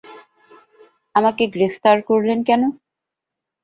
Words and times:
আমাকে 1.15 1.43
গ্রেফতার 1.47 1.97
করলেন 2.09 2.39
কেন? 2.43 2.61